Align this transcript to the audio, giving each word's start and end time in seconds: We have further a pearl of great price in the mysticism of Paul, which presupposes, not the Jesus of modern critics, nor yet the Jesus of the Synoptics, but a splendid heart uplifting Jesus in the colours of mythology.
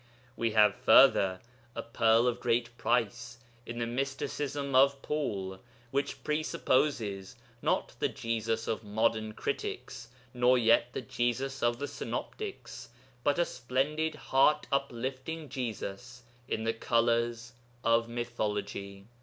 We 0.35 0.53
have 0.53 0.73
further 0.73 1.41
a 1.75 1.83
pearl 1.83 2.25
of 2.25 2.39
great 2.39 2.75
price 2.75 3.37
in 3.67 3.77
the 3.77 3.85
mysticism 3.85 4.73
of 4.73 4.99
Paul, 5.03 5.59
which 5.91 6.23
presupposes, 6.23 7.35
not 7.61 7.93
the 7.99 8.09
Jesus 8.09 8.67
of 8.67 8.83
modern 8.83 9.35
critics, 9.35 10.07
nor 10.33 10.57
yet 10.57 10.91
the 10.93 11.01
Jesus 11.03 11.61
of 11.61 11.77
the 11.77 11.87
Synoptics, 11.87 12.89
but 13.23 13.37
a 13.37 13.45
splendid 13.45 14.15
heart 14.15 14.65
uplifting 14.71 15.49
Jesus 15.49 16.23
in 16.47 16.63
the 16.63 16.73
colours 16.73 17.53
of 17.83 18.09
mythology. 18.09 19.05